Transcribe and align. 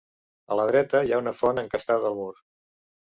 A 0.53 0.55
la 0.59 0.63
dreta 0.69 1.01
hi 1.07 1.13
ha 1.15 1.19
una 1.23 1.33
font 1.39 1.61
encastada 1.63 2.09
al 2.13 2.17
mur. 2.21 2.31